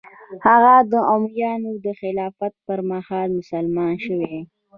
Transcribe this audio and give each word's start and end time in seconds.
هغه 0.45 0.75
د 0.91 0.93
امویانو 1.13 1.71
د 1.85 1.87
خلافت 2.01 2.53
پر 2.65 2.79
مهال 2.91 3.27
مسلمان 3.39 3.93
شوی. 4.05 4.37